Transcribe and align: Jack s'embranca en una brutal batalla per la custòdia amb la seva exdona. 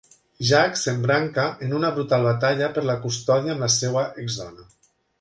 Jack 0.51 0.79
s'embranca 0.83 1.45
en 1.67 1.77
una 1.81 1.93
brutal 1.99 2.27
batalla 2.31 2.73
per 2.79 2.87
la 2.93 2.99
custòdia 3.07 3.57
amb 3.59 3.67
la 3.67 3.73
seva 3.79 4.11
exdona. 4.27 4.71